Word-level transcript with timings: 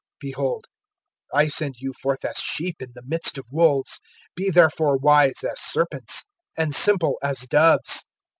(16)Behold, 0.23 0.63
I 1.31 1.47
send 1.47 1.75
you 1.77 1.93
forth 1.93 2.25
as 2.25 2.37
sheep 2.37 2.81
in 2.81 2.89
the 2.95 3.03
midst 3.05 3.37
of 3.37 3.45
wolves; 3.51 3.99
be 4.35 4.49
therefore 4.49 4.97
wise 4.97 5.43
as 5.43 5.61
serpents, 5.61 6.23
and 6.57 6.73
simple 6.73 7.19
as 7.21 7.41
doves. 7.41 8.03